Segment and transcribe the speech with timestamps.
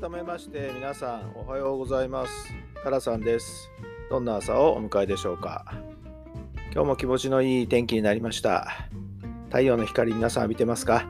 [0.00, 2.32] 改めまして皆さんおはようございます。
[2.82, 3.70] タラさんです。
[4.10, 5.64] どんな朝をお迎えでしょうか。
[6.72, 8.88] 今日も気持ちのいい天気になりました。
[9.50, 11.06] 太陽の光皆さん浴びてますか。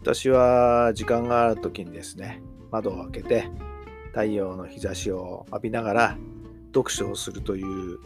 [0.00, 2.40] 私は時間がある時にですね
[2.70, 3.50] 窓を開けて
[4.10, 6.18] 太陽の日差しを浴びながら
[6.68, 7.98] 読書をするという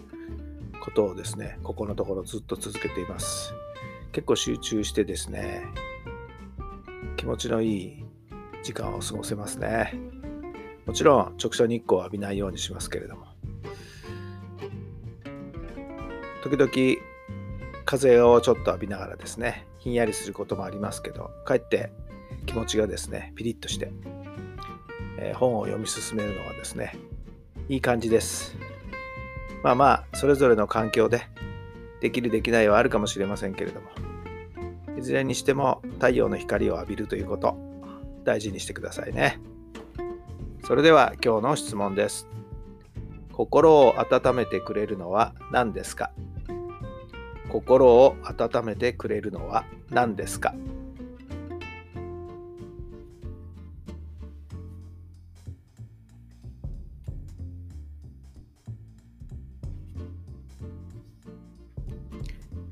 [0.81, 3.53] ことをですねここのところずっと続けています。
[4.11, 5.67] 結構集中してですね
[7.19, 8.03] 気持ちのいい
[8.65, 9.93] 時間を過ごせますね。
[10.87, 13.27] もちろん直射日光を浴びないようにしますけれども。
[16.43, 17.01] 時々
[17.85, 21.92] 風をちょっと浴びながらですね、ひんやりすることもありますけど、かえって
[22.47, 23.92] 気持ちがですね、ピリッとして、
[25.19, 26.97] えー、本を読み進めるのはですね、
[27.69, 28.57] いい感じです。
[29.62, 31.23] まあまあ、それぞれの環境で
[32.01, 33.89] できるできないはあるかもしれませんけれども、
[34.98, 37.73] いずれにしても太陽の光を浴びるということ、
[38.25, 39.39] 大事にしてくださいね。
[40.67, 42.27] それでは今日の質問です。
[43.33, 46.11] 心を温めてくれるのは何ですか？
[47.50, 50.55] 心を温めてくれるのは何ですか？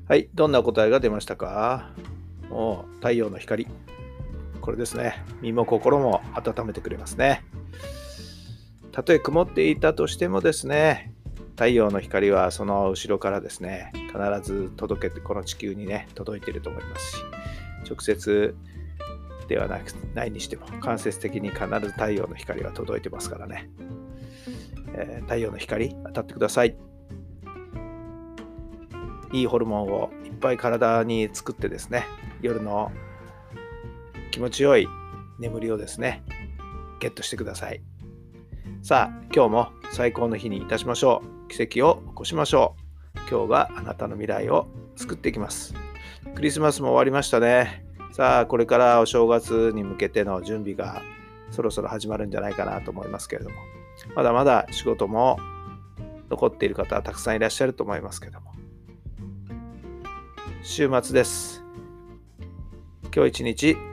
[0.05, 1.91] はい、どんな答えが出ましたか？
[2.49, 3.67] もう太陽の光。
[4.63, 5.21] これですね。
[5.41, 7.43] 身も心も温めてくれますね。
[8.93, 11.11] たとえ曇っていたとしてもですね、
[11.49, 17.23] 太陽の光はその後ろからですね、必ず届けて、この地球にね、届いていると思いますし、
[17.89, 18.55] 直接
[19.49, 23.69] ではなくないにしても、間接的に必ず太陽の光は届いてますからね。
[24.95, 26.77] えー、太陽の光、当たってください。
[29.33, 32.05] いいホルモンをいっぱい体に作ってですね、
[32.41, 32.93] 夜の
[34.33, 34.89] 気持ちよい
[35.37, 36.23] 眠りをですね、
[36.99, 37.83] ゲットしてください。
[38.81, 41.47] さあ、今日も最高の日にいたしましょう。
[41.49, 42.75] 奇跡を起こしましょ
[43.15, 43.19] う。
[43.29, 45.75] 今日があなたの未来を作っていきます。
[46.33, 47.85] クリスマスも終わりましたね。
[48.11, 51.03] さあ、これからお正月に向けての準備が
[51.51, 53.57] そろそろ始まるんじゃないかなと思いますけれども、
[54.15, 55.37] まだまだ仕事も
[56.31, 58.51] 残っている方はたくさんいらっしゃると思いますけども、
[60.63, 61.63] 週末です。
[63.15, 63.92] 今日一日